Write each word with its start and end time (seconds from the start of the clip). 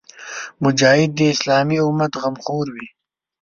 مجاهد 0.63 1.11
د 1.15 1.19
اسلامي 1.33 1.77
امت 1.87 2.11
غمخور 2.21 2.65
وي. 2.75 2.87